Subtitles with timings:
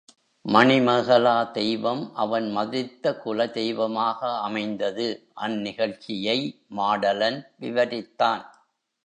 [0.45, 5.07] மணிமேகலா தெய்வம் அவன் மதித்த குலதெய்வமாக அமைந்தது
[5.41, 6.39] அந்நிகழ்ச்சியை
[6.75, 8.43] மாடலன் விவரித்தான்.